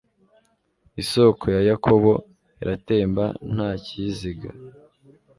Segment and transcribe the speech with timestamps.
[1.01, 2.11] isoko ya yakobo
[2.61, 4.49] iratemba nta kiyiziga